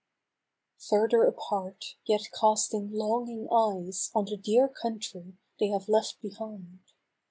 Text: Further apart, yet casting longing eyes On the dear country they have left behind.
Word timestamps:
Further 0.89 1.21
apart, 1.25 1.93
yet 2.07 2.29
casting 2.33 2.91
longing 2.91 3.47
eyes 3.51 4.09
On 4.15 4.25
the 4.25 4.35
dear 4.35 4.67
country 4.67 5.37
they 5.59 5.67
have 5.67 5.87
left 5.87 6.19
behind. 6.23 6.79